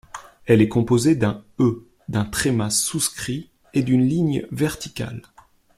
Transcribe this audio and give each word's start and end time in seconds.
Elle 0.47 0.63
est 0.63 0.67
composée 0.67 1.13
d’un 1.13 1.43
E, 1.59 1.85
d’un 2.09 2.25
tréma 2.25 2.71
souscrit 2.71 3.51
et 3.75 3.83
d’une 3.83 4.07
ligne 4.07 4.47
verticale. 4.49 5.21